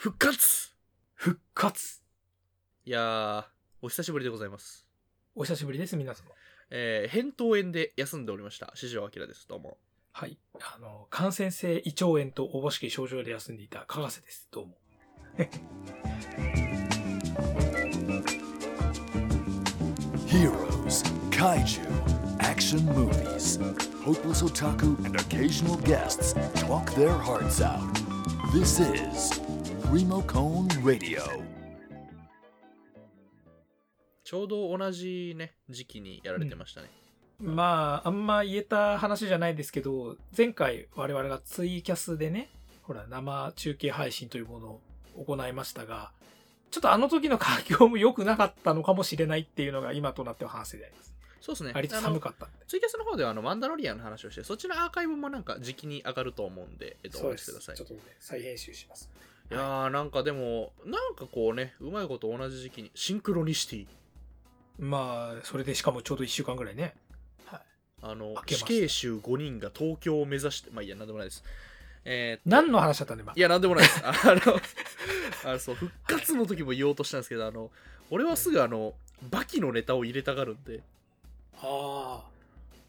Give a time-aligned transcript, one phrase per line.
[0.00, 0.72] 復活
[1.16, 2.02] 復活
[2.86, 3.44] いやー、
[3.82, 4.86] お久しぶりでございます。
[5.34, 6.30] お久しぶりです、皆様。
[6.70, 8.70] えー、扁桃炎で休んでおりました。
[8.76, 9.48] 四条明です。
[9.48, 9.76] どうも。
[10.12, 10.38] はい。
[10.60, 14.46] あの、感染性胃腸炎とおぼしき症状で休んでいたかがせです。
[14.52, 14.78] どうも。
[20.28, 21.02] Heroes,
[21.32, 21.82] kaiju,
[22.38, 23.58] action movies.
[24.04, 27.82] Hopeless otaku and occasional guests talk their hearts out.
[28.54, 29.47] This is
[29.90, 31.22] Primo Cone Radio.
[34.22, 36.90] ちょうど同じね、時期にやられてましたね。
[37.40, 42.50] まあ、あんま言えた話じゃないですけど、前回我々がツイキャスでね、
[42.82, 44.68] ほら、生中継配信というもの
[45.16, 46.12] を行いましたが、
[46.70, 51.14] ちょっとあの時の環境も良くなかったのかもしれないっていうのが今となっては反省であります。
[51.40, 51.72] そうですね。
[51.74, 52.46] あり寒かった。
[52.66, 57.30] ツイキャスの方ではあのマンダロリアンの話をして、そっちのアーカイブもなんか時期に上がると思うんで、えっと、お。
[57.30, 57.76] 待ちください。
[57.76, 59.08] ちょっとね、再編集します。
[59.50, 63.86] いやー、なんかでも、なんかこうね、うまいこと同じ時期に、シンクロニシティ、
[64.78, 66.94] まあ、それでしかもちょうど1週間ぐらいね。
[67.46, 67.60] はい。
[68.02, 71.42] あの死刑囚5人が東京を目指して、まあいいや、なんでもないです。
[72.04, 73.32] えー何の話だったんだ今？
[73.34, 73.40] い。
[73.40, 74.00] や、なんでもないです。
[74.06, 74.20] あの、
[75.44, 77.70] あのそう、復活の時も言おうとしたんですけど、あの、
[78.10, 78.94] 俺はすぐあの、
[79.30, 80.82] バキのネタを入れたがるんで、
[81.56, 82.24] ああ。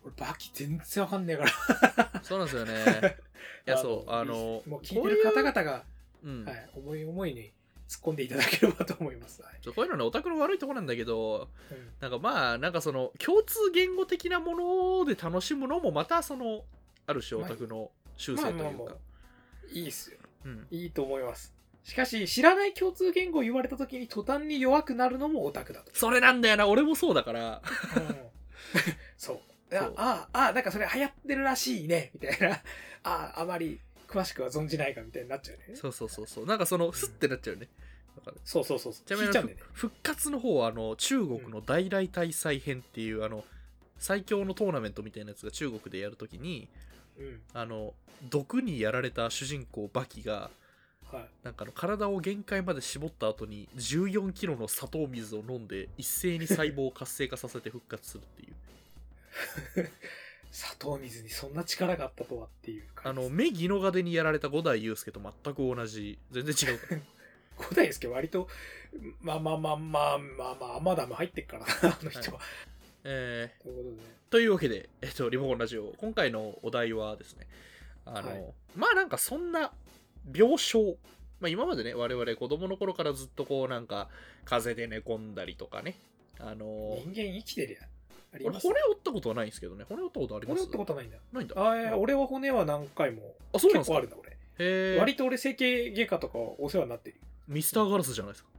[0.04, 2.22] 俺バキ全然わかんねえから。
[2.24, 3.18] そうなんですよね。
[3.66, 5.84] いや、そう、あの、もう聞いてる方々が、
[6.24, 7.52] うん、はい、思い思いに
[7.88, 9.42] 突っ込んでいただければと思います。
[9.42, 16.64] はいそうこういうのね、オタクの悪いところなんだけど、うんなんかまあ、なんかその、共通言語的なもので楽しむのも、またその、
[17.08, 18.96] ある種オタクの習性というか、まあまあまあ
[19.72, 20.20] いいっすよ。
[20.46, 20.68] うん。
[20.72, 21.54] いいと思います。
[21.84, 25.92] しかし、知らない共通言語を言われた時に途端に弱くなるのもオタクだと。
[25.94, 27.62] それなんだよな、俺もそうだから、
[29.18, 29.40] そう。
[29.72, 32.56] そうああ、あなんかそれ流行ってるらしいね、みたいな。
[33.04, 35.76] ああ、あまり詳しくは存じないかみたいになっちゃうね。
[35.76, 37.68] そうそうそうそう、なんかその、スッてなっちゃうね。
[38.18, 39.06] わかるそうそうそうそう。
[39.06, 39.56] ちなみにね。
[39.74, 43.44] 復活の方はあの中国の大々大祭編っていうあの
[44.00, 46.68] 最強のトーナメントみたいなやつが中国でやるときに
[47.18, 47.42] うん。
[47.54, 47.94] あの
[48.30, 50.50] 毒にやられた主人公バキが
[51.12, 51.30] はい。
[51.44, 59.90] なんかあの体を限界まで絞った後に14キロの砂糖水を飲んで一斉に細胞を活性化させて復活するっていう
[60.52, 63.14] 砂糖水にそんな力があったとはっていうあ。
[63.14, 67.02] の目ギノガデにやられた五代祐介と全く同じ全然違うから
[67.60, 68.48] 古代ですけど割と、
[69.22, 72.40] まあまあまあまあまあまあ、まだ入ってっからな、あの人は。
[73.04, 73.90] えということ。
[73.90, 77.48] ーというわけで、えっと、リモコンラジオ今回のお題はですね
[78.06, 78.44] あの、はい
[78.76, 79.72] まあなんかそんな
[80.34, 80.98] 病床
[81.40, 84.10] まあ今までね我々子供の頃からずっとこうなんか
[84.46, 85.96] 風邪で寝込んだりとかね
[86.40, 87.84] あの人間生きてるやん。
[87.84, 87.99] あり
[88.34, 90.60] 俺骨折ったことはないんですけどね骨折ったことあります？
[90.60, 91.18] 骨折ったことないんだ。
[91.34, 93.34] ないんだあえ俺は骨は何回も。
[93.54, 93.92] あそうなんですか？
[93.92, 94.18] 結構あるんだ、
[94.58, 94.98] 俺。
[95.00, 97.22] 割と俺整形外科とかお世話になってるよ。
[97.48, 98.50] ミスターガラスじゃないですか？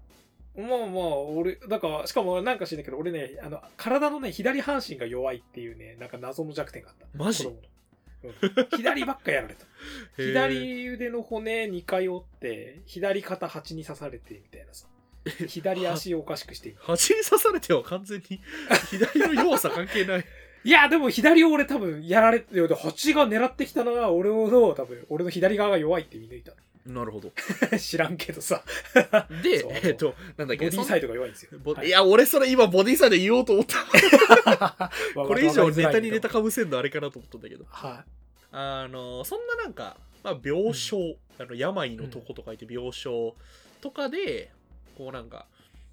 [0.56, 7.06] まあまあ、俺、だから、しかもなんか知んないけど、俺ね、あの、体のね、左半身が弱いっていうね、なんか謎の弱点があった。
[7.16, 7.46] マジ？
[7.46, 7.56] うん
[8.76, 9.64] 左ばっかやられた。
[10.22, 14.86] 左腕の骨2回折って、左肩蜂に刺されてみたいなさ。
[15.48, 16.74] 左足をおかしくして。
[16.78, 18.40] 蜂に刺されては完全に
[18.90, 20.24] 左の弱さ関係ない。
[20.62, 26.52] いや、でも左を俺多分やられて、で蜂が狙ってきたのが、俺の多分、俺の左側が弱いって見抜いた。
[26.86, 27.32] なるほど。
[27.78, 28.62] 知らんけどさ。
[29.42, 29.72] でそう。
[29.82, 31.58] えっとなんだっけボディサイドが弱いんですよ。
[31.62, 31.88] ボはい。
[31.88, 34.90] いや俺それ今ボディサイド言おうと思った。
[35.14, 37.64] ここれ以上ネタにネタかぶせんのあれかなと思ったんだけど。
[37.68, 38.04] は
[38.52, 43.36] あのそんななんか、まあ、病床、あの病のとこと書いて病床
[43.80, 44.50] とかで、
[45.00, 45.46] こうなんか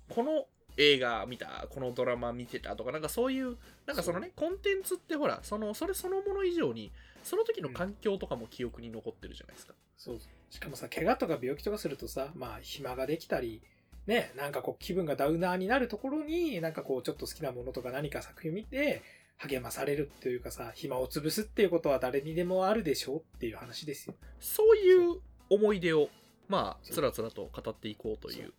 [0.09, 0.45] この
[0.75, 6.91] 映画見たこのドラマ見てたとかなんかそういうなんかそのねコンテンツってほらそのそれそのもの以上に
[7.23, 10.19] その時の環境とかも記憶に残ってるじゃないですか、そう。
[10.50, 13.62] しかもさ怪我とか病気とかするとさまあ暇ができたり
[14.07, 19.01] ねなんかこう気分がダウナーになるところになんかこうちょっと好きなものとか何か作品見て
[19.38, 24.16] 励まされるっていうかさ暇を潰すっていうことは誰にでもあるでしょうっていう話ですよ。
[24.39, 26.09] そういう思い出を
[26.47, 28.53] まあつらつらと語っていこうという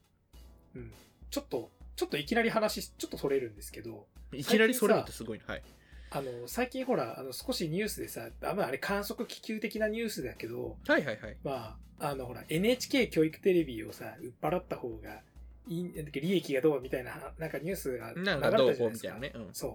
[0.79, 0.93] うん
[1.31, 5.63] ちょっとちょっといきなり話ちょっとそれるんですけどいきなりそれるってすごいねはい
[6.11, 15.21] あの最近ほらあの少しニュースでさあまああれ観測気球的なニュースだけどはいはいはいまあ、あの、ほら、NHK 教育テレビをさ、売っ払った方が
[15.69, 18.89] いい、利益がどうみたいな、なんかニュースが流れたじゃないですか。
[18.89, 19.75] みたいなね、うん、そう。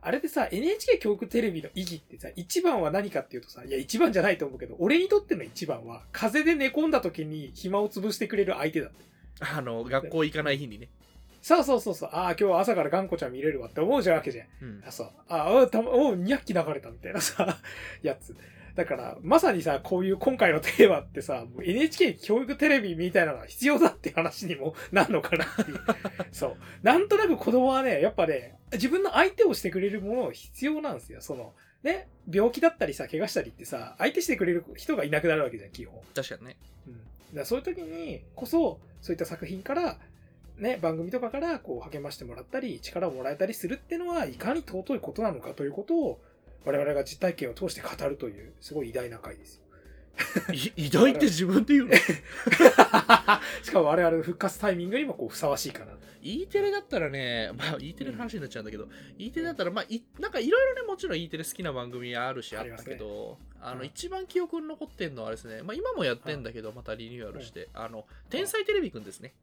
[0.00, 9.13] あれでさ、NHK 教育テレビの意義ってさ、一番は何かっていうとさ、いや、一番じゃないと思うけど、俺にとっての一番は、風邪で寝込んだ時に暇を潰してくれる相手だって。
[9.40, 10.88] あの学校行かない日にね、
[11.44, 14.46] そうそうそうそう、ああ、今日は朝から頑固ちゃん見れるわって思うじゃんわけじゃん。
[14.62, 15.10] うんあ、そう。
[15.28, 17.58] ああ、たおう、200機流れたみたいなさ、
[18.02, 18.34] やつ。
[18.74, 25.80] だから、まさにさ、こういう今回のテーマってさ、NHK 教育テレビみたいなのが必要だって話にも なるのかなっていう。
[26.32, 26.56] そう。
[26.82, 31.20] なんとなく子供はね、やっぱね、自分の相手をしてくれるもの必要なんですよ。
[31.20, 36.00] その、ね、病気だったりさ、怪我したりってさ、相手してくれる人がいなくなるわけじゃん、基本。
[36.14, 36.56] 確かにね。
[37.34, 37.38] うん。
[37.38, 39.98] だそういう時にこそ、そういった作品から、
[40.56, 46.20] ね、番組とかからこう励ましてもらったり、力をもらえたりするっていうのは、いかに尊いことなのかということを、
[46.64, 49.64] 我々が実体験を通して語るという、すごい偉大な回ですよ。
[50.52, 51.94] い偉大って自分で言うの？
[53.62, 55.92] しかも我々の復活タイミングにもこうふさわしいかな。
[56.24, 58.88] E テレだったらね、 まあ E テレの話になっちゃうんだけど、
[59.18, 69.34] E テレだったら、まあい、なんかいろいろね、もちろん E テレ好きな番組あるし、あったけど、あの、うん一番記憶に残ってんのはあれですね、まあ今もやってんだけど、またリニューアルして、あの、天才テレビくんですね。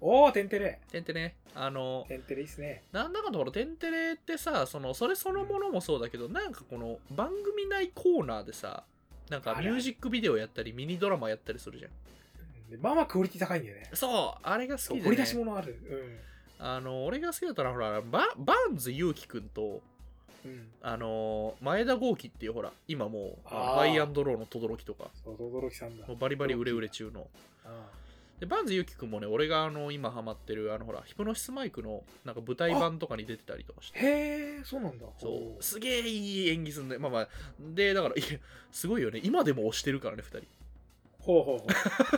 [0.00, 0.78] おー、テンテレ。
[0.90, 1.34] 天テレ。
[1.54, 2.84] あの、テンテレいいっすね。
[2.92, 8.84] なんだかんだこの天テレってさ、その、それそのものもそうだけど、なんかこの番組内コーナーでさ、
[9.30, 11.90] なんかミュージックビデオやったり、ミニドラマやったりするじゃん。
[12.70, 13.90] でまあまあクオリティ高いんだよね。
[13.94, 15.00] そう、あれが好きで、ね。
[15.02, 15.78] 掘り出し物ある。
[16.58, 19.82] あの、俺が好きだったのは、ほら、ババーンズ勇気くんと、
[20.44, 20.50] うん。
[20.50, 20.68] うん。
[20.80, 26.06] あのー前田豪輝っていうほら今もうあのあーハイアンドローの轟とかそう、轟さんだ。
[26.06, 27.26] もうバリバリ売れ売れ中の
[27.64, 27.90] あ
[28.38, 35.06] でバンズユキ君もね俺があの今ハマってるあのほらヒプノシスマイクのなんか舞台版とかに出てたりとかしてへえ、そうなんだ。
[35.18, 37.28] そうすげえいい演技すんでまあまあ
[37.74, 38.14] でだから
[38.70, 40.46] すごいよね今でも推してるからね2人
[41.26, 41.68] ほうほうほう。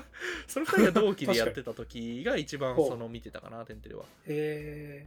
[0.46, 5.06] その2人が同期でやってた時が一番その見てたかなテンテレはへ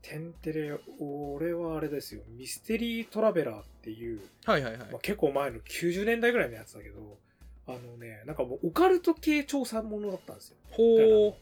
[0.00, 2.22] テンテレ、俺はあれですよ。
[2.28, 7.18] ミステリートラベラーっていう、はいはいはいまあ、結構前の90年代ぐらいのやつだけど、
[7.66, 10.56] あのね、なんかもうオカルト系調査ものだったんですよ。
[10.70, 11.34] ほう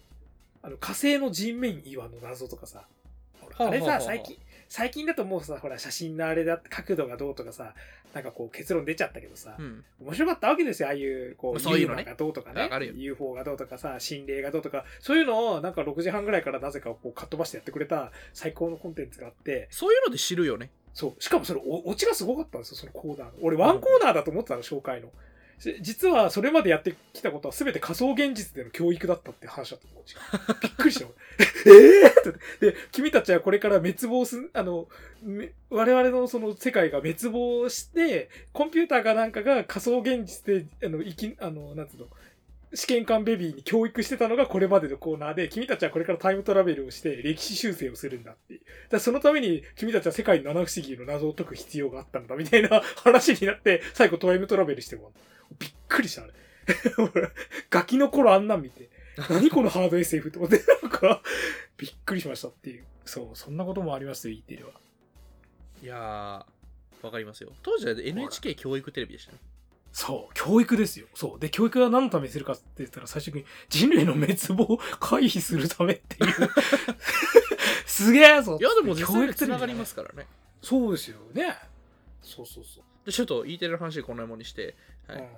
[0.63, 2.87] あの火星の人面岩の謎とかさ。
[3.57, 4.37] あれさ、最近、
[4.77, 7.75] 最近だともうさ、ほら写真のあれだ、角度がどうとかさ、
[8.13, 9.85] なんかこう結論出ちゃったけどさ、うん。
[10.01, 12.69] 面白かったわけですよ、ああいう、こう、そういうのがどうとかね。
[12.97, 20.73] UFO がどうとかさ、心霊がどうとか、そういうのをなんか6時半ぐらいからなぜかこうかっ飛ばしてやってくれた最高のコンテンツがあって、そういうので知るよね。
[20.93, 23.33] そう、しかもそれ、おオチがすごかったんですよ、そのコーナーの。
[23.43, 25.13] 俺、ワンコーナーだと思ってたの、紹介の。
[25.59, 29.87] し実は、それまでやってきたことは全て仮想現実での教育だったって話だった
[30.61, 31.07] びっくりした。
[31.07, 31.09] え
[32.05, 32.15] えー、っ
[32.61, 34.89] てで、君たちはこれから滅亡す、あの、
[35.23, 42.09] め我々のその世界が滅亡して、コンピューターかなんかが仮想現実で、あの、生き、あの、なんつうの、
[42.75, 48.61] 試験官ベビーに教育してたのがこれまでのコーナーで、君たちはこれからタイムトラベルをして歴史修正をするんだっていう。
[48.91, 55.13] だそのために君たちは世界の七不思議の謎を解く必要があったんだみたいな話になって、最後タイムトラベルしてもらう
[55.59, 56.33] びっくりした、あれ。
[56.99, 57.31] 俺
[57.71, 58.89] ガキの頃あんなん見て、
[59.29, 61.23] 何このハード SF って思って、なんか、
[61.77, 62.85] びっくりしましたっていう。
[63.05, 64.71] そう、そんなこともありますよ、E テレは。
[65.83, 69.39] いやーわかりますよ当時は NHK 教育テレビでしたね
[69.93, 71.07] そう、教育ですよ。
[71.15, 71.39] そう。
[71.39, 76.33] で、教育は何のためにするかって言ったら、最終的に人類の滅亡を回避するためっていう。
[77.87, 80.27] すげえぞいやでも教育つながりますからね
[80.61, 81.57] そうですよね。
[82.23, 82.85] そうそうそう。
[83.07, 84.75] でちょっと E テレの話こんなもんにして、
[85.07, 85.19] はい。
[85.19, 85.29] うん。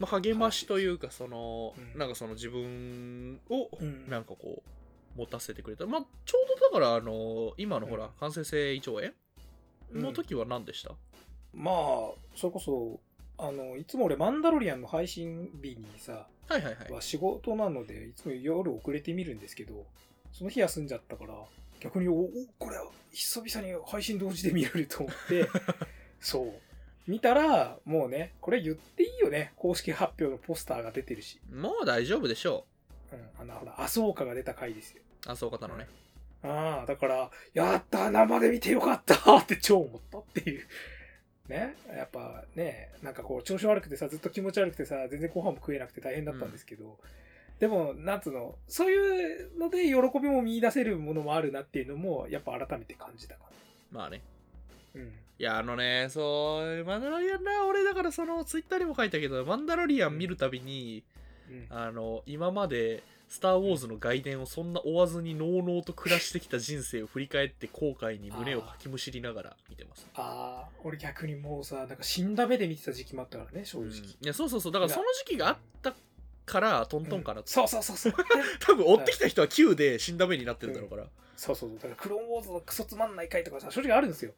[0.00, 1.98] まあ、励ましというかその、うん。
[1.98, 4.08] なんかその自分をうん。
[4.08, 4.62] なんかこ
[5.16, 8.10] う持たせてくれた、まあちょうどだからあの今のほら、うん。
[8.18, 9.12] 感染性胃腸炎
[9.92, 10.90] の時は何でした、
[11.52, 11.74] まあ、
[12.34, 13.00] それこそ、
[13.38, 16.92] あの、いつも俺、マンダロリアンの配信日にさ、はいはいはい。
[16.92, 19.86] は仕事なので、いつも夜遅れて見るんですけど、
[20.32, 21.34] その日休んじゃったから、
[21.80, 22.76] 逆に、お、おこれ、
[23.12, 25.48] 久々に配信同時で見れると思って、
[26.20, 26.52] そう。
[27.06, 29.52] 見たら、もうね、これ言っていいよね。
[29.56, 31.38] 公式発表のポスターが出てるし。
[31.52, 32.64] もう大丈夫でしょ
[33.12, 35.02] うん、あの、ほら、麻生家が出た回ですよ。
[35.26, 35.86] うあそう方のね
[36.42, 40.66] ああ、だから、やった生で見てよかったって超思ったっていう。
[41.48, 41.74] ね？
[41.88, 46.98] やっぱね、なんかこう、調子悪くてさ、ずっと気持ち悪くてさ、全然ご飯も食えなくて大変だったんですけど、
[47.58, 53.44] でも、なんつうの、そういうので喜びも見出せるものもあるなっていうのも、やっぱ改めて感じたか
[53.92, 54.22] まあね
[54.94, 55.02] な。
[55.02, 55.12] うん。
[55.38, 61.02] いやあのねそうマンダロリアンな俺だからそのツイッターにも書いたけどマンダロリアン見るたびに、
[61.50, 73.88] うん、あの今まで「スター・ウォーズ」の外伝をそんな追わずにのうのうと暮らしてきた人生を振り返って後悔に胸をかきむしりながら見てます、ああ、俺逆にもうさ、なんか死んだ目で見てた時期もあったからね、正うん。
[73.88, 73.98] 直。
[73.98, 74.72] いやそうそうそう。
[74.72, 75.94] だからその時期があった
[76.46, 78.14] からトントンかなと、そうそうそうそう。
[78.60, 81.78] 多分追ってきた人は9で死んだ目になってるだろうから、そうそうそう。
[81.78, 84.32] だから、クローンウォーズのクソつまんない回とかさ、正直あるんですよ。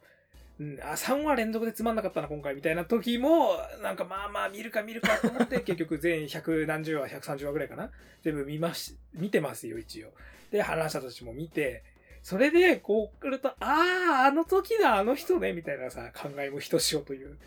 [0.59, 7.91] うん、あ、3話連続でつまんなかったな、今回、みたいな時も、なんかまあまあ見るか見るかと思って、 結局全100何十話、130話ぐらいかな
[8.23, 10.11] 全部見まし、見てますよ、一応。
[10.51, 11.83] で、話したちも見て、
[12.23, 17.37] それで、こう来ると、ああ、あの時だ、あの人ね、みたいなさ、考えもひとしおという。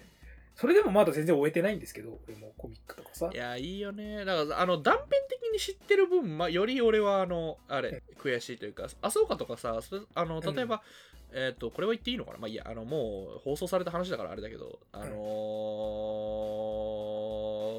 [0.61, 3.37] それでもまだ全然終えてないんですけど、俺もコミックとかさい。
[3.37, 9.81] やいいよねだからあの断片的に知ってる分、まあ、より俺はあのあれ悔しいというかあそうかとかさ
[10.15, 10.83] あの例えば、
[11.33, 12.39] えっ、とこれは言っていいのかな？
[12.39, 15.05] まあいいやあのもう放送された話だからあれだけどあの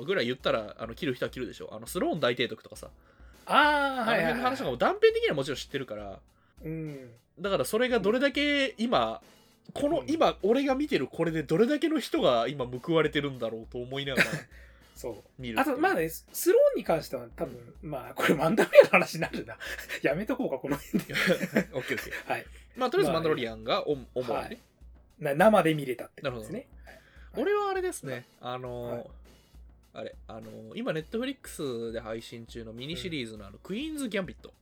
[0.01, 1.69] ーぐらい言ったらあの切る人は切るでしょ。
[1.71, 2.89] あのスローン大提督とかさ。
[3.45, 6.19] ああ、あのはいはい、はい辺の話とかも断片的にはもちろん知ってるから。
[6.63, 7.11] うん。
[7.39, 9.21] だからそれがどれだけ今
[9.73, 10.09] このうん。
[10.09, 14.29] 今俺が見てるこれでどれだけの人が今報われてるんだろうと思いながら
[15.01, 15.15] そう。
[15.39, 19.57] 見るあと、まあね、ススローンに関しては多分、まあ、これマンダロリアンの話になるな。
[20.03, 21.13] やめとこうか、この辺で。
[21.73, 22.31] オッケーオッケー。
[22.31, 22.45] はい。
[22.75, 24.27] まあとりあえずまあマンダロリアンがお主に。
[24.27, 24.61] ね、はい
[25.19, 26.67] な生で見れたってことですね。
[27.37, 28.25] 俺はあれですね。
[28.41, 29.05] あのーはい。
[29.93, 34.53] あれあのー今ネットフリックスで配信中のミニシリーズのあの、クイーンズ・ギャンビット。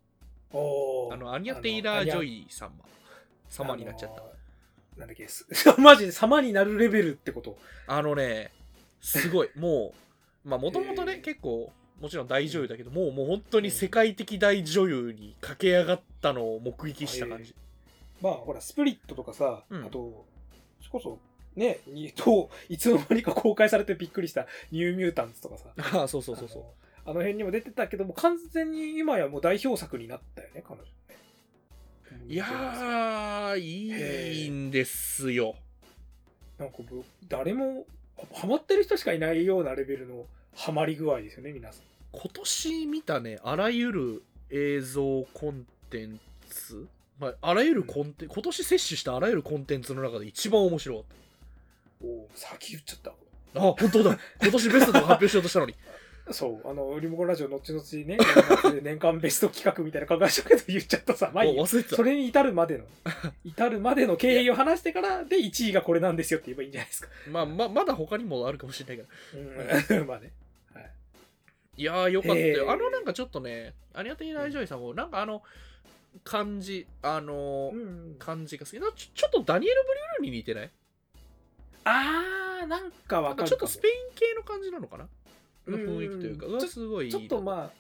[1.14, 2.72] あのアニャ・テイラー・ジョイ様。
[3.48, 4.24] 様になっちゃった。
[4.98, 5.46] なんだっけ、す
[5.80, 7.58] マジで様になるレベルってこと。
[7.88, 8.52] あのね
[9.02, 9.50] すごい。
[9.56, 10.09] もう
[10.44, 11.22] まあもともとね、へー。
[11.22, 17.54] 結構もちろん大女優だけどもうもう本当に世界的大女優に駆け上がったのを目撃した感じ、
[18.22, 19.86] まあ、ほら、スプリットとかさ、うん。
[19.86, 20.26] あと、
[20.80, 21.20] それこそ、
[21.56, 25.70] ね、にと、いつの間にか公開されてびっくりしたニューミュータンツとかさ。
[26.00, 26.64] ああそうそうそうそう。
[27.06, 30.90] あの辺にも出てたけども、完全に今やもう代表作になったよね、彼女ね。
[32.28, 35.56] いやーいいんですよ。
[36.58, 36.78] なんか
[37.28, 37.86] 誰も、
[38.34, 41.84] ハマってる人しかいないようなレベルのハマり具合ですよね、皆さん。
[42.12, 46.88] 今年見たねあらゆる映像コンテンツ、
[47.20, 51.04] まあ、あらゆるコンテン今年摂取したあらゆるコンテンツの中で一番面白かっ
[52.02, 53.12] おー先言っちゃった。
[53.12, 53.16] た
[53.60, 54.18] あ本当だ。
[54.42, 55.76] 今年ベストとか発表しようとしたのに
[56.32, 58.18] そう、あの、リモコンラジオ、後々ね、
[58.82, 62.86] 年間ベスト企画みたいな考えしたけど言っちゃったさ、まあいいそれに至るまでの、
[63.44, 67.10] 至るまでの経緯を話してから、で、1位がこれなんですよって言えばいいんじゃないですか。
[67.32, 70.32] まあまあまだ他にもあるかもしれないけどうん、 まあね。
[71.78, 71.84] い。
[71.84, 72.72] やーよかったよ。
[72.72, 75.42] あのなんかちょっとねアニャ・テイラー・ジョイさんもなんかあの
[76.24, 77.78] 感じあのーう
[78.12, 80.72] ん、感じが好きなちょちょっとダニエル・ブリュールに似てない？
[81.86, 85.08] あー、なんかわかるちょっとスペイン系の感じなのかな？
[85.70, 87.72] のうん雰囲気というかうんうわすごいいいちょっとまあ、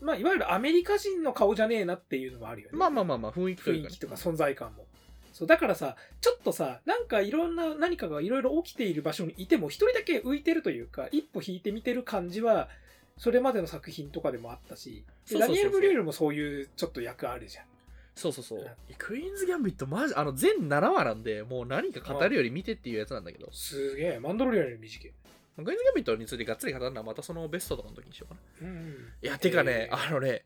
[0.00, 2.78] まあ、いわゆるアメリカ人の顔じゃねえなっていうのもあるよね。
[2.78, 3.88] まあまあまあまあ雰囲気というか、ね。
[3.88, 4.86] 雰囲気、とか存在感も。
[5.32, 12.68] そう、だからさ、ちょっとさ、なんかいろんな何かがいろいろ起きている場所にいても、一人だけ浮いてるというか、一歩引いて見てる感じは、
[13.16, 15.54] それまでの作品とかでもあったし、でそうそうそうそう。
[15.54, 17.64] ダニエル・ブリュールもそういうちょっと役あるじゃん。
[18.14, 18.58] そうそうそう。
[18.58, 18.66] うん。
[18.98, 25.12] クイーンズ・ギャンビットマジあの全7話なんでもう何か語るより見てっていうやつなんだけど、すげえ、マンドロリアンより短い。
[25.56, 29.12] クイーンズ・ギャンビットについてがっつり語るのはまたそのベストとかの時にしようかなうん。
[29.22, 30.44] いやてかね、えーあのね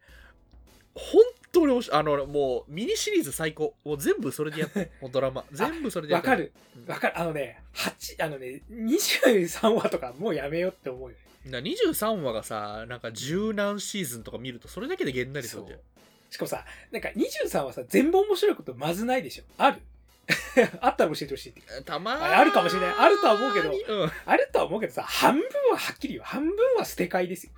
[0.98, 1.22] 本
[1.52, 6.52] 当におしあのもうミニシリーズ最高もう全部それでやって もうドラマ全部それでやってわかる。
[6.74, 7.18] うんわかる。
[7.20, 11.50] あのね、8、あのね、23話とかもうやめようって思うよね。
[11.50, 15.80] な23話がさなんか十何シーズンとか見るとそれだけでげんなりするじゃん
[16.30, 19.44] しかもさ、なんか23話さ、全部面白いことまずないでしょ。
[19.58, 19.80] ある
[20.80, 21.62] あったら教えてほしいって。
[21.84, 26.22] たまあるかもしれないあるとは思うけどうんあるとは思うけどさ、半分ははっきりよ。
[26.24, 27.52] 半分は捨て替えですよ。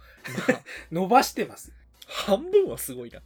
[0.48, 0.60] まあ
[0.92, 1.72] 伸ばしてます。
[2.08, 3.20] 半分はすごいな、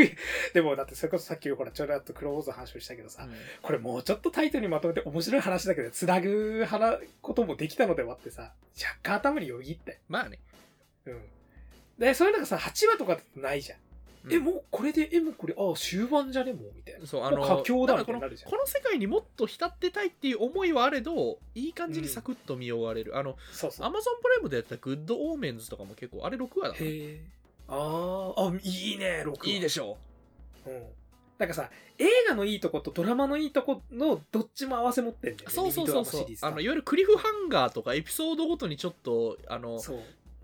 [0.54, 3.28] でもだってそれこそさっきほらちょろっとクローズの話をしたけどさ、
[3.60, 9.98] これもうちょっとタイトにまとめて面白い話だけど、つなぐ話こともできたのではってさ、若干頭によぎったよ。
[10.08, 10.38] まあね、
[11.04, 11.22] うん。
[11.98, 13.78] で、それなんかさ、8話とかだとないじゃん。
[14.24, 17.06] うんえ、もうこれで、え、もうこれ、ああ、終盤じゃねもうみたいな。
[17.06, 23.86] そうあの佳境だみたいになるじゃんこの世界にもっと浸ってたいっていう思いはあれどいい感じにサクッと見終われる、あのそうそう。
[23.86, 27.20] アマゾンプライムでやったグッドオーメンズとかも結構あれ6話だなへえ。
[27.68, 29.50] あーあ、いいね、6話。
[29.50, 29.96] いいでしょ
[30.66, 30.82] うん。
[31.38, 35.54] なんかさ、映画のいいとことドラマのいいとこのどっちも合わせ持ってんだよね。
[35.54, 39.80] そうそうそうそうあのいわゆるクリフハンガーとかエピソードごとにちょっとあの。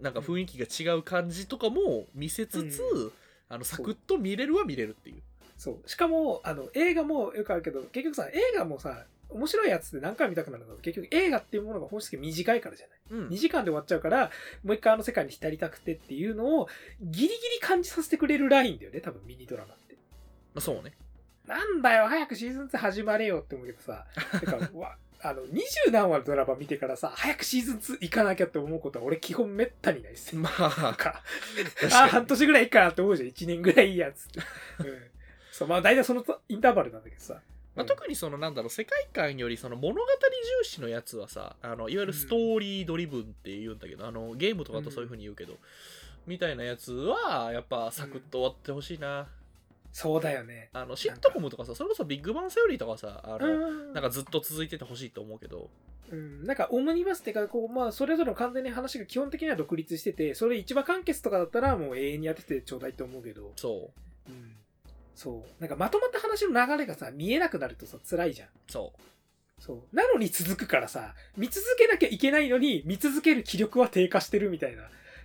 [0.01, 3.13] なんか雰囲気が違う感じとかも見せつつ、う
[3.49, 5.23] あのサクッと見れるは見れるっていう
[5.57, 5.89] そう。
[5.89, 10.75] しかも、あの、映画もよくあるけど、結局さ、映画もさ、面白いやつって何回も見たくなるの？
[10.75, 13.21] は結局映画っていうものが本質的に短いからじゃない？
[13.23, 14.31] うん2時間で終わっちゃうから、
[14.65, 16.69] もう一回あの世界に浸りたくてっていうのを
[17.03, 19.95] ギリギリ感じさせてくれるラインだよね、多分ミニドラマって。
[20.55, 20.93] まあそうね
[21.47, 24.07] なんだよ、早くシーズン2始まれよって思うけどさ、
[24.41, 30.41] てか、うわ、あの、二十何話のドラマ見てからさ、早くシーズン2行かなきゃって思うことは俺基本めったにないっすよ。
[30.41, 31.23] まあか、
[31.81, 33.29] 確あ、半年ぐらいいいかなって思うじゃん。
[33.29, 34.41] 1年ぐらいいいやつって。
[34.81, 34.99] うん。
[35.51, 37.41] そう、まあ大体そのインターバルなんだけどさ。
[37.75, 45.55] まあ、特にそのなんだろう世界観よりその物語重視のやつはさあのいわゆるストーリードリブンって言うんだけど、あのゲームとかとそういう風に言うけど、
[46.27, 49.29] みたいなやつはやっぱサクッと終わってほしいな、
[49.99, 50.69] そうだよね。
[50.73, 53.93] あのシットコムとかさそれこそビッグバンセオリーとかさあの、うん。
[53.93, 55.71] なんかずっと続いててほしいと思うけど。
[56.13, 63.91] うん、なんかオムニバスっていうかこう、まあ、それぞれの完全に話が基本的には独立しててそれ一話完結とかだったらもう永遠にやっててちょうだいと思うけど、そ
[64.29, 64.31] う。
[64.31, 64.53] うん、
[65.17, 65.61] そう。
[65.61, 68.49] なんかまとまった話の流れがさ見えなくなるとさ辛いじゃん。
[68.69, 69.01] そう。
[69.61, 69.97] そう。
[69.97, 74.85] なのに続くからさ見続けなきゃいけないのに見続ける気力は低下してるみたいな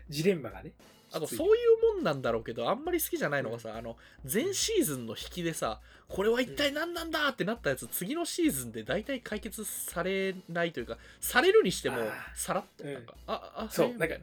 [0.10, 0.72] ジレンマがね
[1.14, 1.60] あとそうい
[1.92, 3.96] うもんなんだろうけどあんまり好きじゃないのがさ、あの
[4.32, 5.80] 前シーズンの引きでさ
[6.10, 11.98] これは一体何なんだってなったやつ次のシーズンで大体解決されないというかされるにしても
[12.36, 13.04] さらっとうんなん。
[13.04, 14.06] か、ああそうな。
[14.06, 14.16] んか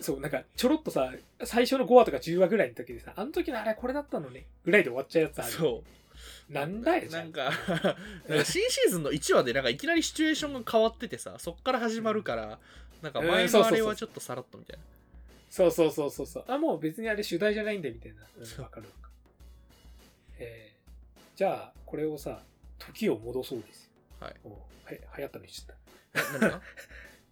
[0.00, 1.12] そうなんかちょろっとさ
[1.44, 5.52] 最初の5話とか10話ぐらいの時でさあの時のあれこれだったのねぐらいで終わっちゃうやつある。
[5.52, 6.52] そう。
[6.52, 7.52] なんだよなんか
[8.44, 12.58] 新シーズンの1話でなんかいきなりシチュエーションが変わっててさそっから始まるから
[13.02, 14.82] なんか前のあれはちょっとさらっとみたいな
[15.50, 16.44] そうそうそうそうそう。
[16.48, 18.22] あ、もう別にあれ主題じゃないんでみたいな。
[18.36, 19.14] うん、わかるわかる。
[20.38, 22.42] えー、じゃあ、これをさ、
[22.78, 23.90] 時を戻そうですよ。
[24.20, 24.56] はいおは
[24.90, 26.60] 流行ったのにしちゃった。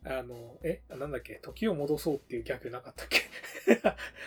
[0.19, 1.37] あの、えなんだっけ？
[1.37, 3.23] 時を戻そうっていうギャグなかったっけ？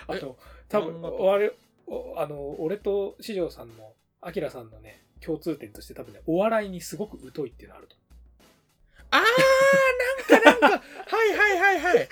[0.08, 1.52] あと、多分、あれ、
[1.88, 7.96] おあの、俺と四条さんの、アキラさんのね、共通点として多分ね、お笑いにすごく疎いっていうのあると
[9.12, 12.10] あーなんかなんか はいはいはいはい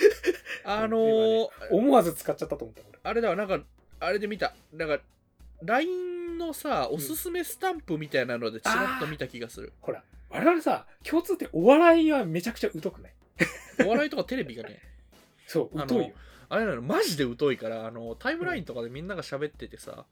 [0.70, 3.00] あのー思わず使っちゃったと思った、俺。
[3.04, 3.60] あれだわなんか
[4.00, 4.54] あれで見た。
[4.74, 5.00] なんか
[5.64, 13.14] LINE のさおすすめスタンプみたいなのでチラッと見た気がする、ほら、我々さ、共通点、お笑いはめちゃくちゃ疎くない？
[13.86, 14.82] お笑いとかテレビがね。
[15.48, 16.12] そう、疎いよ。
[16.50, 20.06] あれなのマジで疎いからあのタイムラインとかでみんなが喋っててさ、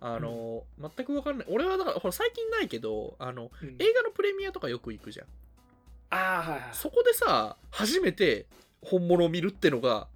[0.00, 1.46] あの全く分かんない。
[1.48, 3.76] 俺はだからほら最近ないけどあのうん。
[3.78, 5.26] 映画のプレミアとかよく行くじゃん。
[6.10, 6.68] ああ、はいはい。
[6.72, 8.46] そこでさ初めて
[8.84, 10.06] 本物を見るってのが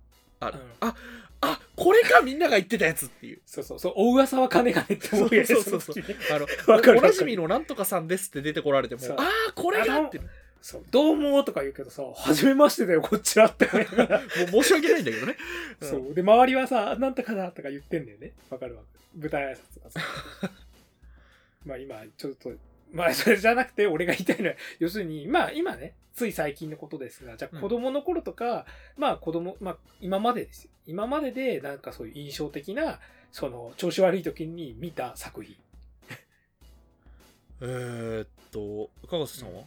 [0.40, 0.88] ある、うん。
[0.88, 0.94] あ
[1.40, 3.40] あこれかみんなが言ってたやつっていう。
[3.46, 3.78] そうそう。
[3.78, 6.46] そう、お噂は金がねって思うよねそうそうそうあの
[6.98, 10.18] おなじみのなんとかさんですって出てこられてもああこれがって。
[10.18, 10.24] も
[10.60, 13.68] そう、どうもとか言うけどさ、初めましてだよ、こっちはって。
[13.72, 14.22] 思いながら。
[14.22, 15.36] う申し訳ないんだけどね、
[15.80, 15.88] うん。
[15.88, 16.14] そう。
[16.14, 18.32] で、周りはさ、なんとかだとか言ってんだよね。
[18.50, 18.82] わかるわ。
[19.16, 20.00] 舞台挨拶とかさ。
[21.64, 22.50] まあ今、ちょっと、
[22.92, 30.70] まあ それじゃなくて、俺が言いたいのは、 要するに、まあ今ね、つい最近のことですが、じゃあうん子供の頃とか、まあ子供、まあ今までですよ。
[30.86, 35.56] 今まででなんかそういう印象的な、その、調子悪い時に見た作品。
[37.60, 39.64] えー、っとかがさんは、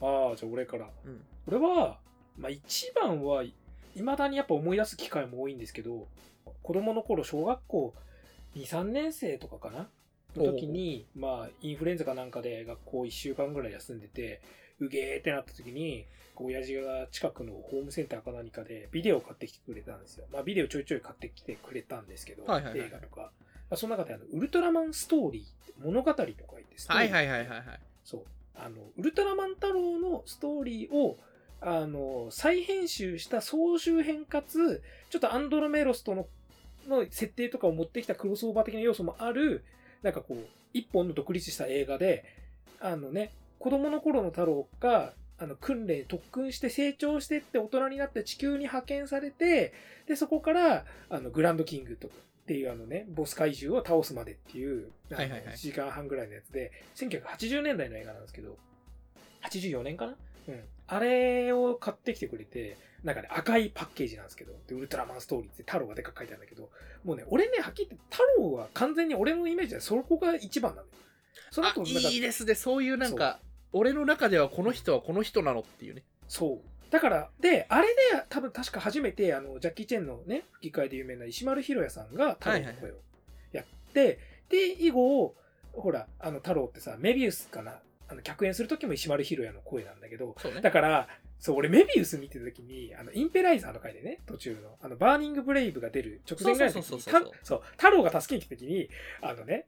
[0.00, 0.90] ああ、じゃあ俺から。
[1.04, 2.00] うん俺は、
[2.38, 3.44] まあ一番は、
[3.94, 6.08] 未だにやっぱ思い出す機会も多いんですけど、
[6.62, 7.94] 子供の頃、小学校
[8.56, 9.88] 2、3年生とかかな
[10.40, 14.40] の時に、まあ、インフルエンザかなんかで学校1週間ぐらい休んでて、
[14.80, 20.26] うげーってなった時に、親父が近くのホームセンターか何かでビデオを買ってきてくれたんですよ。
[20.32, 23.30] まあビデオちょいちょい買ってきてくれたんですけど、はいはいはい映画とか。
[23.70, 28.22] まあ、その中であの、ウルトラマンストーリーって物語とか言ってストーリーはいはいはいはいはいそう。
[28.56, 31.16] あの、ウルトラマン太郎のストーリーを、
[31.60, 36.26] あの、再編集した総集編かつ、ちょっとアンドロメロスとの、
[36.88, 39.64] の設定とかを持ってきたクロスオーバー的な要素もある、
[40.04, 42.24] なんかこう、一本の独立した映画で、
[42.78, 49.72] あのね、子供の頃の太郎が、あの、訓練、特訓して成長してって大人になって地球に派遣されて、
[50.06, 58.58] で、そこから、あの、グランドキングとかっていうあのね、ボス怪獣を倒すまでっていう、はいはいはい1時間半ぐらいのやつで、1980年代の映画なんですけど、
[59.42, 60.14] 84年かな？
[60.48, 60.60] うん。
[60.86, 66.70] あれを買ってきてくれて、なんかね、赤いパッケージなんですけど、で、ウルトラマンストーリーって太郎がでかく書いてあるんだけど、
[67.04, 70.98] もうね、俺ね、はっきり言って太郎は完全に俺のイメージでそこが一番なんだよ。
[71.50, 73.40] そのあ後、なんかいいですねそういうなんか
[73.72, 76.90] 俺の中ではこの人はこの人なのっていうねそう。
[76.90, 77.94] だから、で、あれで
[78.28, 82.94] 多分確か初めて、あの、ジャッキー・チェンのね、吹き替えで有名な石丸ひろやさんが太郎の声を
[83.52, 85.34] やって、で、以後、
[85.72, 90.60] ほら、あの、太郎ってさ、メビウスかな、あの、客演する時も石丸ひろやの声なんだけど、ね。
[90.60, 98.88] だから、そう、俺メビウス見てる時に、あの、インペライザーの回でね、途中の、あの、バーニングブレイブが出る直前ぐらいの時に、太郎が助けに来た時に、
[99.20, 99.66] あのね、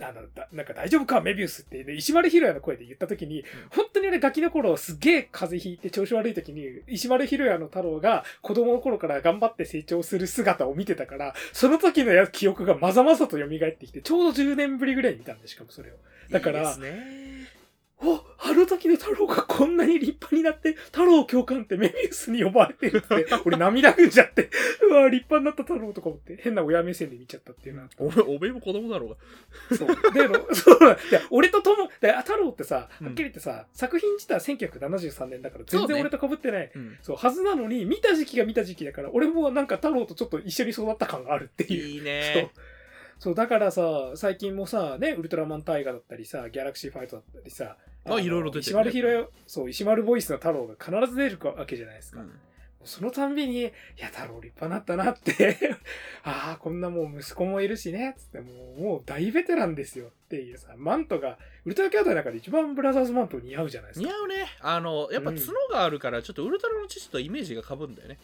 [0.00, 15.94] あの、だなんか大丈夫かメビウスって、ね、石丸ひろやの声で言った時に、本当に俺ガキの頃すっげえ風邪ひいて調子悪い時に、石丸ひろやの太郎が子供の頃から頑張って成長する姿を見てたから、その時のや記憶がまざまざと蘇ってきて、ちょうど10年ぶりぐらいに見たんで、しかもそれを。
[16.30, 17.37] だからいいですね
[18.00, 24.50] おあの時の太郎がこんなに立派になって、太郎教官ってメビウスに呼ばれてるって、 俺涙ぐんじゃって、
[24.88, 27.88] うわ、立派になった太郎とか思って、変な親目線で見ちゃったっていうのは。
[27.98, 29.10] おめおめえも子供だろう
[29.70, 30.12] がそう。
[30.12, 30.92] で、の そうだ。
[30.92, 36.70] いや、俺ととも、太郎ってさ、うんはっきり言ってさ、作品自体は1973年だから、全そうね然俺と被ってない。
[36.72, 41.88] うんそう、はずなのに、見た時期が見た時期だから、俺もなんか太郎とちょっと一緒に育った感があるっていう。
[41.88, 42.50] いいそうね。
[43.18, 47.76] そう、だからさ、最近もさ、ね、ウルトラマンタイガだったりさ、ギャラクシーファイトだったりさ、
[48.06, 52.20] のあいろいろ出てるね石丸そう、石丸ボイスの太郎が必ず出るわけじゃないですか。
[52.20, 52.32] うん
[52.84, 55.58] そのたんびに、いや、太郎立派なったなって、
[56.22, 64.06] ああ、こんなもう息子もいるしね、つって、もう、もう大ベテランですよっていうさ、マントが、ウルトラ兄弟の中で一番ブラザーズマント似合うじゃないですか。
[64.06, 68.18] 似合うねあのやっぱうん角があるからちょっとウルトラの父とイメージがかぶんだよね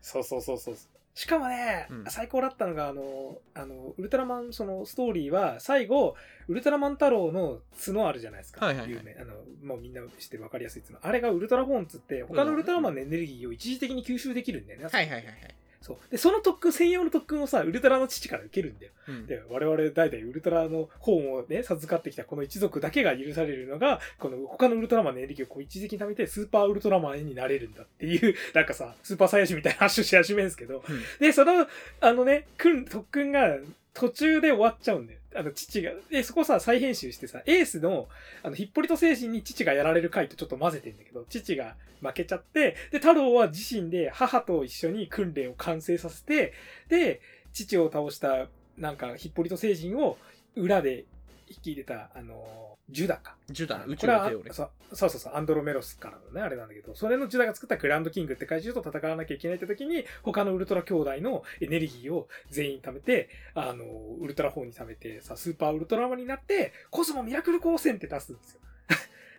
[0.00, 0.76] そうそうそうそう。
[1.18, 6.14] しかもね、うん最高だったのが、あの、あの、ウルトラマン、そのストーリーは、最後、
[6.46, 8.64] ウルトラマン太郎の角あるじゃないですか。
[8.64, 9.16] はいはいはい有名。
[9.20, 10.96] あの、もうみんな知ってる分かりやすい角。
[11.02, 14.84] あれがウルトラホーンっつって、他のウルトラマンのエネルギーを一時的に吸収できるんだよね。
[14.84, 15.54] はいはいはいはい、
[15.88, 15.96] そう。
[16.10, 18.92] で、その特訓、専用の特訓をさ、ウルトラの父から受けるんだよ。
[19.08, 31.66] うんで、我々代々ウルトラの本をね、授かってきたこの一族だけが許されるのが、この他のウルトラマンのエネルギーをこう一時的に貯めて、スーパーウルトラマンになれるんだっていう、 なんかさ、スーパーサイヤ人みたいな話をし始めるんですけど、うんで、その、
[32.00, 33.56] あのね、くん、特訓が
[33.94, 35.18] 途中で終わっちゃうんだよ。
[35.34, 35.92] あの、父が。
[36.10, 38.08] で、そこさ、再編集してさ、エースの、
[38.42, 46.52] あの、ヒッポリト精神に父がやられる回とちょっと混ぜてんだけど、父が負けちゃって、で、太郎は自身で母と一緒に訓練を完成させて、
[46.88, 47.20] で、
[47.52, 50.16] 父を倒した、なんか、ヒッポリト星人を
[50.54, 51.04] 裏で
[51.50, 53.36] 引き入れた、あの、ジュダか。
[53.50, 63.84] ジュダ宇宙の手をねそうそうそうそう、アンドロメロスからのね、あれなんだけど、それのジュダが作ったグランドキングって怪獣と戦わなきゃいけないって時に、他のウルトラ兄弟のエネルギーを全員貯めて、あの、
[64.20, 68.60] ウルトラ4に貯めて、さ、スーパーウルトラマンになって、コスモミラクル光線って出すんですよ。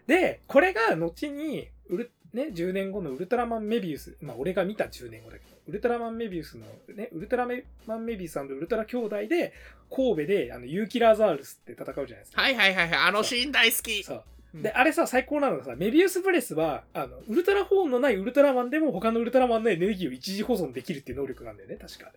[0.08, 7.48] で、これが後に、ウル、ね、10年後のウルトラマンメビウス、まあ俺が見た10年後だけど、ウルトラマンメビウスの、ね、ウルトラ
[7.86, 9.54] マンメビウスウルトラ兄弟で、
[9.90, 12.42] 神戸で、あの、ユーキラーザールスって戦うじゃないですか。
[12.42, 14.18] はいはいはいはいあのシーン大好きそう。
[14.18, 14.22] うん
[14.64, 22.12] で、あれさ、最高なのがさ、メビウスブレスは、あの、ウルトラホーンのないウルトラマンでも他のウルトラマンのエネルギーを一時保存できるっていう能力なんだよね、確か。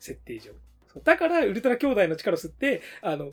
[0.00, 0.50] 設定上。
[1.04, 3.30] だから、ウルトラ兄弟の力を吸って、あの、あ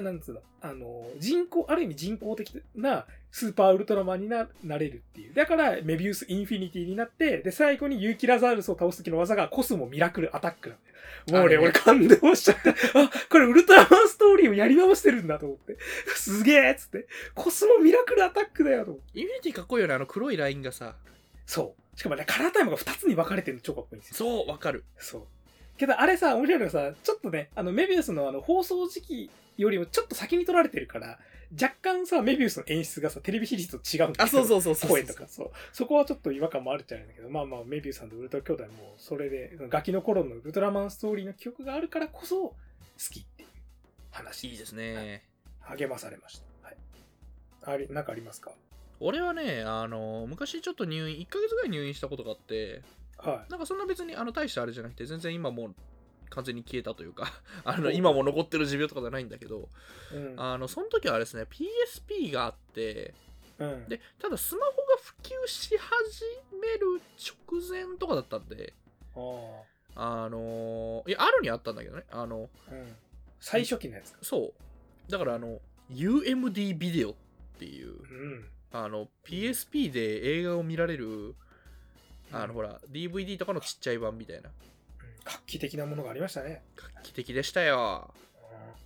[0.00, 5.34] なんつうの、あの、人工、ある意味人工的なスーパーウルトラマンにななれるっていう。
[5.34, 11.42] だから、メビウスインフィニティになって、で、最後にユーキラザウルスを倒す時の技がコスモミラクルアタックなんだよ。
[11.42, 11.58] もうね、あれ？
[11.58, 15.76] ね俺感動しちゃって、あ、これウルトラマンストーリーをやり直してるんだと思って。
[16.14, 17.06] すげえっつって。
[17.34, 19.20] コスモミラクルアタックだよと思って。
[19.20, 20.94] インフィニティかっこいいよねあの黒いラインがさ
[21.46, 21.82] そう。
[21.98, 24.16] しかもね、カラータイムが2つに分かれてるの超かっこいいんですよ。
[24.16, 25.22] そうわかるそう。
[25.76, 31.18] けど、あれさ、面白いのがさ、ちょっとね、あの、メビウスのあの、放送時期よりもちょっと先に撮られてるから、
[31.60, 35.50] 若干さ、メビウスの演出がさ、テレビシリーズと違うんだあそうそうそうそう声とか、そう。
[35.72, 42.54] そこはちょっと違和感もあるっちゃうんだけど、まあまあ、メビウスさんとウルトラ兄弟も、それで、ガキの頃のウルトラマンストーリーの記憶があるからこそ、好
[43.10, 43.48] きっていう
[44.10, 44.48] 話。
[44.50, 45.24] いいですね。
[45.60, 46.66] 励まされました。
[46.66, 46.76] はい。
[47.64, 48.52] あり、なんかありますか？
[49.04, 52.82] 俺はねあの昔ちょっと入院1ヶ月ぐらい入院したことがあって
[53.18, 55.74] はなんかそんな別にあの大したあれじゃなくて全然今もう
[56.34, 57.32] 完全に消えたというか
[57.64, 59.68] あのお今も残ってる持病とかじゃないんだけど
[60.12, 60.16] い。
[60.16, 60.40] うん。
[60.40, 63.14] あのその時はですね PSP があって
[63.58, 63.88] うん。
[63.88, 66.24] でただスマホが普及し始
[66.60, 67.00] める
[67.50, 68.72] 直前とかだったんで
[69.14, 69.62] あ
[69.94, 72.72] あのいやあるにはあったんだけどねあのあ。
[72.72, 72.96] うん。
[73.38, 74.18] 最初期のやつか。
[74.22, 74.54] そ
[75.08, 77.14] うだからあの UMD ビデオっ
[77.58, 78.48] ていううん。
[78.72, 81.34] あの PSP で映画を見られる
[82.32, 84.50] あのほら DVD とかのちっちゃい版みたいな
[85.24, 86.62] 画期的なものがありましたね。
[86.76, 88.12] 画期的でしたよ。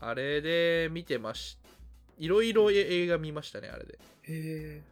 [0.01, 1.57] あれで見てまし
[2.19, 3.95] いろいろ映画見ましたねあれで。
[3.95, 4.83] へえ。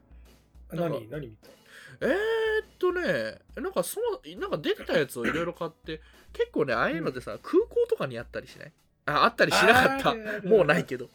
[0.73, 1.49] 何何見た？
[2.01, 2.15] えー、っ
[2.79, 6.01] とねなんかそのなんか出てたやつをいろいろ買って
[6.33, 8.73] 結構ねああいうのでさ、空港とかにあったりしない？
[9.07, 10.49] ああったりしなかった。
[10.49, 11.09] もうないけど。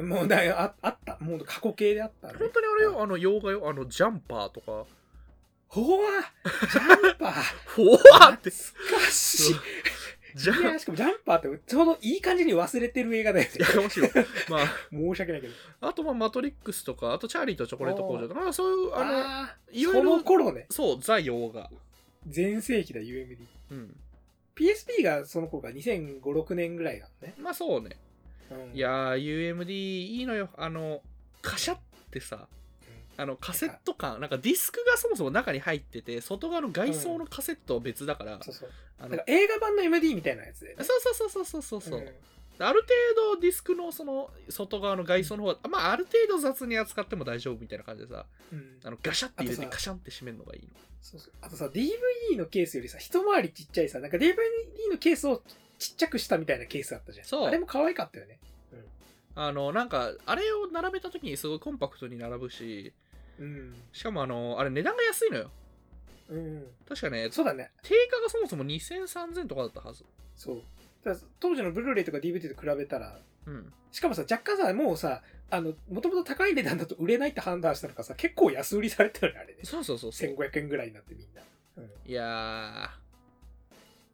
[0.00, 1.16] もうだよああった。
[1.20, 2.34] もう過去形であったね。
[2.38, 3.68] 本当にあれよあの洋画よ。
[3.68, 4.84] あのジャンパーとか
[5.68, 6.10] ほわ
[6.72, 7.42] ジャンパー
[7.74, 9.54] ほわって懐かしい。
[10.36, 13.50] ジャンいや、しかもジャンパーってちょうどいい感じに忘れてる映画だよね。
[13.58, 14.10] やかもしろん
[14.48, 15.54] まあ申し訳ないけど。
[15.80, 20.66] あとまあマトリックスとかあとチャーリーとチョコレート工場とかなんかそういうあのあーいろいろその頃ね。
[20.70, 21.70] そうザ洋画
[22.26, 23.38] 全盛期だ、UMD。
[23.70, 23.96] うん。
[24.56, 27.34] PSP がその頃が2005、6年ぐらいなのね。
[27.38, 27.96] まあそうね。
[28.50, 30.50] うんいやー、UMD いいのよ。
[30.56, 31.02] あの、
[31.42, 31.78] カシャっ
[32.10, 32.48] てさ、
[33.18, 38.70] あのカセット感、なんかディスクがそもそも中に入ってて、外側の外装のカセットは別だから、そうそう。
[38.98, 40.84] あの映画版の MD みたいなやつで、ね。
[40.84, 42.04] そうそうそうそうそうそう、ん
[42.58, 50.68] ある程度ディスクのその外側の外装の方は、まあある程度雑に扱っても大丈夫みたいな感じでさ、うんあのガシャって入れてカシャンって閉めるのがいいの。
[51.00, 54.34] そうそうあとさ、DVD のケースよりさ、一回りちっちゃいさ、なんか DVD
[54.90, 55.42] のケースを
[55.78, 57.26] ちっちゃくしたみたいなケースあったじゃん。
[57.26, 58.38] そうあれも可愛かったよね。
[59.38, 62.94] あの、なんか、あれを並べた時にすごいコンパクトに並ぶし、
[63.38, 63.74] うん。
[63.92, 65.50] しかもあの、あれ値段が安いのよ。
[66.28, 66.66] うん。
[66.88, 67.70] 確かね、そうだね。
[67.82, 70.04] 定価がそもそも2000、3000とかだったはず。
[70.36, 70.62] そう。
[71.38, 73.72] 当時のブルーレイとか DVD と比べたら、うん。
[73.92, 79.60] しかもさ、若干さ、もうさ、あの、もともと高い値段だと売れないって判断したのかさ、結構安売りされたよね、あれね。
[79.62, 80.34] そうそうそうそう。
[80.34, 81.42] 1500円ぐらいになってみんな。
[81.76, 81.84] うん。
[81.84, 82.90] いや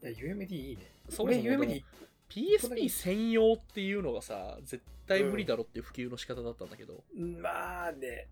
[0.02, 0.90] いや、UMD いいね。
[1.08, 1.82] ー、そも俺そもでも UMD、
[2.28, 7.02] PSP 専用っていうのがさ、絶対無理だろっていう普及の仕方だったんだけど。
[7.14, 8.28] まあね、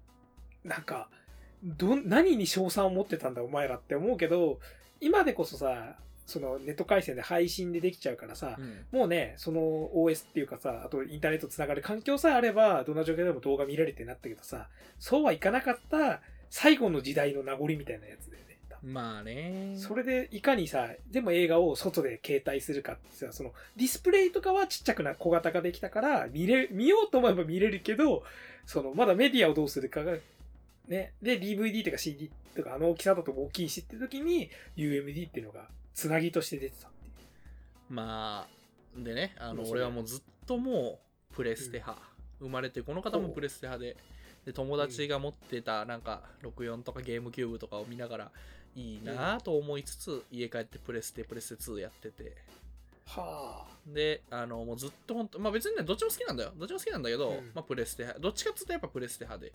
[0.65, 1.09] なんか、
[1.63, 4.61] どん、何に賞賛を持ってたんだお前らって思うけど、
[5.01, 5.97] 今でこそさ、
[6.27, 8.85] そのネット回線で配信でできちゃうからさ、うん。
[8.93, 14.69] もうね、その OS っていうかさ、あとインターネットつながる環境さえあれば、どんな状況でも動画見られてなったけどさ、
[14.99, 18.51] そうはいかなかった最後の時代の名残みたいなやつだよね。
[18.83, 19.75] まあね。
[19.77, 28.23] それでいかにさ、でも映画を外で携帯するかってさ、そのディスプレイとかはちっちゃくな小型化できたから、見れ、見ようと思えば見れるけど、
[28.67, 30.15] そのまだメディアをどうするかが、
[30.91, 37.93] ね、で DVD とか CD とかあの大きさだと大きいしって時に UMD っていうのがつなぎとして出てたっていう。
[37.95, 41.01] まあ、でね、あの、俺はもうずっとも
[41.33, 42.01] う、プレステ派。
[42.41, 43.97] 生まれて、この方もプレステ派で、
[44.47, 48.33] で、友達が持ってた、なんか、64とかゲームキューブとかを見ながら、
[48.75, 52.37] いいなぁと思いつつ、家帰ってプレステ、プレステ2やってて、
[53.07, 53.77] はあ。
[53.87, 56.53] で、あの、もうずっと本当、まあ別にね、どっちも好きなんだよ。
[56.57, 59.53] どっちも好きなんだけど、うんまあプレステ派、どっちかっていうとやっぱプレステ派で、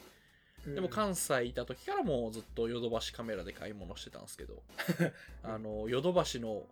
[0.73, 4.63] でもうん関西いた時からもうずっとヨドバシカメラで買い物してたんですけど、
[5.43, 6.65] あの、ヨドバシの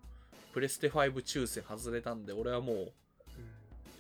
[0.54, 2.94] プレステ5抽選外れたんで、俺はもう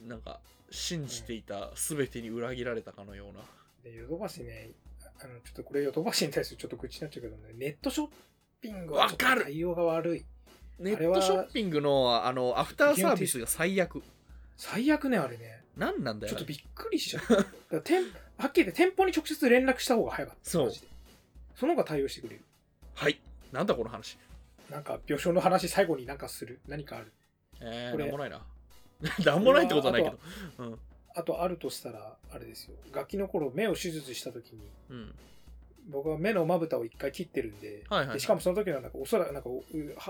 [0.08, 3.41] なんか、信じていた全てに裏切られたかのような。
[3.84, 4.71] でヨドバシね、
[5.21, 8.10] あの、ちょっとこれヨドバシに対するちょっと口になっちゃうけどね、ネットショッ
[8.60, 10.25] ピングは対応が悪い。
[10.79, 14.01] ネットショッピングの、あの、アフターサービスが最悪。
[14.58, 15.63] 最悪ね、あれね。
[15.77, 16.34] 何なんだよ。
[16.34, 17.82] ちょっとびっくりしちゃった。
[18.38, 20.50] はっきり言って店舗に直接連絡した方が早かった。
[20.50, 20.88] そうマジで
[21.56, 22.41] その方が対応してくれる。
[22.96, 23.19] はい。
[23.52, 24.17] なんだこの話。
[24.69, 26.60] なんか、病床の話最後になんかする。
[26.67, 27.13] 何かある。
[27.62, 28.41] えー、これなんもないな。
[29.26, 30.19] なんもないってことはないけど。
[30.58, 30.80] うん。
[31.15, 32.76] あとあるとしたら、あれですよ。
[32.91, 35.15] ガキの頃目を手術した時に、うん。
[35.89, 39.50] 僕は目のまぶたを一回切ってるんで、はいはいはいでしかもその時はなんかおそらくなんか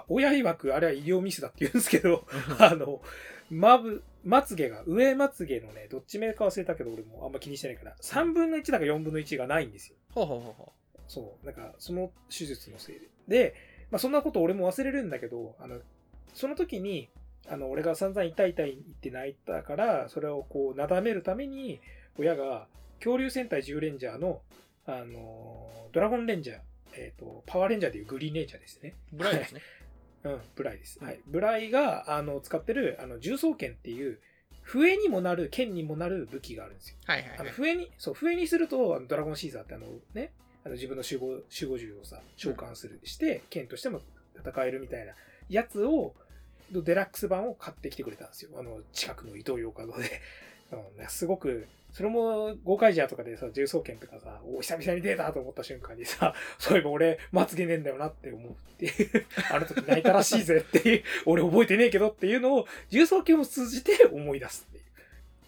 [0.08, 2.26] 親曰くあれは医療ミスだって言うんですけど、
[2.60, 3.02] あの、
[3.50, 9.96] まぶ、まつげが、上まつげのね、どっち目か忘れたけど俺もあんま気にしてないから、3分の1だか4分の1がないんですよ。
[10.12, 10.74] ほうほうほうほ
[11.08, 13.08] そう、なんか、その手術のせいで。
[13.28, 13.56] で、
[13.92, 15.80] まあ、そんなこと俺も忘れるんだけど、あの、
[16.34, 17.10] その時に、
[17.48, 21.80] あの、俺が散々痛い痛い言って泣いたから、それをこう、なだめるために、
[22.18, 22.68] 親が、
[23.00, 24.42] 恐竜戦隊10レンジャーの、
[24.86, 26.58] あのードラゴンレンジャー、
[26.96, 28.96] えっ、と、パワーレンジャーでいうグリーンレンジャーですね。
[29.14, 29.18] う。
[29.18, 29.62] ブライですね。
[30.24, 30.98] うん、ブライです。
[31.04, 31.20] はい。
[31.28, 34.20] ブライが、あの、使ってる、あの、重装剣っていう、
[34.64, 36.98] 笛にもなる、剣にもなる武器があるんですよ。
[37.06, 37.50] あのはいはいはい。
[37.52, 40.32] 笛に、そう、笛にすると、あのドラゴンシーザーってあのね、
[40.66, 44.00] あの自分の守護、守護銃をさ、召喚する、して、剣としても
[44.36, 45.14] 戦えるみたいな
[45.50, 46.16] やつを、
[46.72, 48.52] のデラックス版を買ってきてくれたんですよ。
[48.58, 50.22] あの、近くの伊東洋華堂で。
[50.76, 64.84] うんね、すごく、それも、ゴーカイジャーとかでさ、重装剣とかさ、お久々に出たと思った瞬間にさ、 そういえば俺、まつげねえんだよなって思うっていう、 あの時泣いたらしいぜっていう、 俺覚えてねえけどっていうのを、重装剣を通じて思い出すっていう。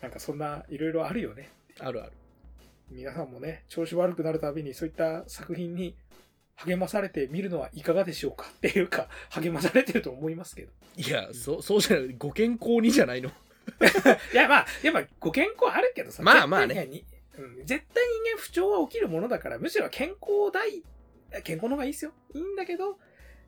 [0.02, 1.50] なんかそんな、いろいろあるよね。
[1.80, 2.12] あるある。
[2.92, 5.96] 皆さんもね、調子悪くなるたびにそういった作品に
[6.58, 10.72] 励まされて見るのはいかがでしょうかっていうか、励まされてると思いますけど。
[10.96, 12.16] いや、そそうじゃない。
[12.18, 13.32] ご健康にじゃないの。
[14.34, 16.24] いや、まあ、やっぱご健康あるけどさ。
[16.24, 17.06] まあまあね絶対に
[17.38, 20.82] うん、絶対人間不調は起きるものだから、むしろ健康大、
[21.44, 22.12] 健康の方がいいですよ。
[22.34, 22.98] いいんだけど、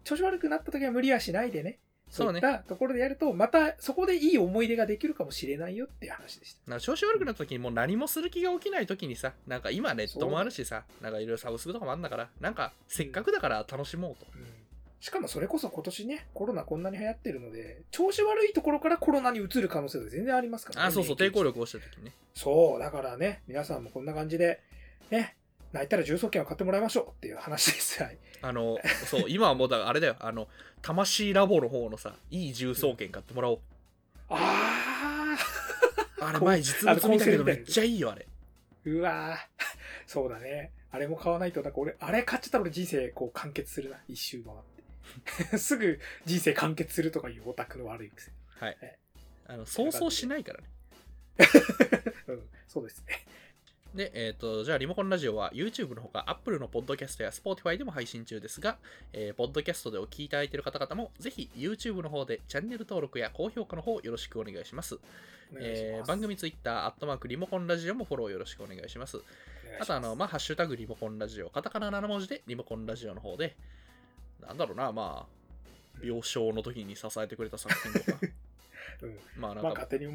[0.04, 1.80] 調子悪くなった時は無理はしないでね。
[2.10, 6.80] そういったところでやると、またそこでいい思い出ができるかもしれないよっていう話でした。
[6.80, 14.28] 調子悪くなった時にもう何もする気が起きない時にさ、なんか今ネットもあるしさ、なんかいろいろサブスクとかもあるんだから、なんかせっかくだから楽しもうと。
[14.36, 14.67] うん
[15.00, 20.88] しかもそれこそ今年ね、コロナこんなに流行ってるので、調子悪いところからコロナに移る可能性が全然ありますからね。
[20.88, 22.12] あ、そうそう、抵抗力をした時にね。
[22.34, 24.62] そう、だからね、皆さんもこんな感じで、
[25.12, 25.36] ね、
[25.72, 28.02] 泣いたら重装券を買ってもらいましょうっていう話です。
[28.02, 28.18] はい。
[28.42, 30.48] あの、そう、今はもうだからあれだよ、あの、
[30.82, 33.60] 魂ラボの方のさ、いい重装券買ってもらおう。
[34.30, 35.38] あ
[36.20, 38.28] あれ前実物見たけどめっちゃいいよ、あれ。
[38.86, 39.64] ー、うわー、
[40.08, 40.72] そうだね。
[40.92, 43.98] あれも買わないと、なんか俺、あれ買っちゃったら俺人生こう完結するな。
[44.08, 44.77] 一周回って。
[45.58, 48.32] すぐ人生完結するとかいうオタクの悪い癖。
[48.60, 48.78] はい。
[49.48, 50.68] あの、そうそうしないからね。
[52.28, 53.26] うん、そうですね。
[53.96, 58.78] で、えっ、と、じゃあ、リモコンラジオは YouTube のほか Apple のポッドキャストや Spotify でも配信中ですが、
[59.14, 64.96] えーポッドキャストでお聞きいただいている方々も、ぜひ YouTube の方でチャンネル登録や高評価の方よろしくお願いします。
[64.96, 65.04] ます
[65.60, 69.18] えー番組 Twitter、アットマークリモコンラジオもフォローよろしくお願いします。
[69.18, 69.26] ます
[69.80, 73.56] あと、あの、まあ、ハッシュタグリモコンラジオ、カタカナ7文字でリモコンラジオの方で、
[74.42, 78.20] なんだろうな、まあ、病床の時に支えてくれた作品とか、
[79.04, 79.20] うん。
[79.38, 80.06] まあなんか、まあ勝手に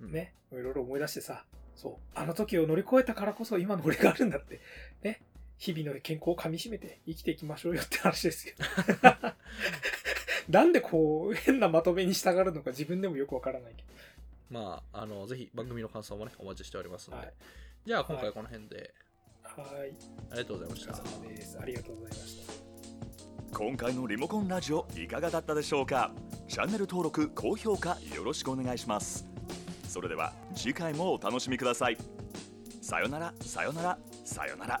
[0.00, 4.60] うんね、いろいろ思い出してさ、そう、あの時を乗り越えたからこそ今の俺があるんだって、
[5.02, 5.22] ね、
[5.56, 8.54] 日々の健康をかみしめて生きていきましょうよって話ですよ。
[10.48, 13.88] なんでこう、変なまとめに従うのか自分でもよくわからないけど。
[14.50, 17.26] まあ、あの、ぜひ番組の感想もね、お待ちしておりますので。
[17.26, 17.34] はい
[17.88, 18.92] じゃあ、今回はこの辺で、
[19.42, 19.96] はい。
[20.30, 21.62] ありがとうございました。
[21.62, 22.67] ありがとうございました。
[23.52, 26.12] 今回のリモコンラジオいかがだったでしょうか？
[26.48, 29.26] チャンネル登録高評価よろしくお願いします。
[29.88, 31.96] それでは次回もお楽しみください。
[32.80, 34.80] さよならさよならさよなら。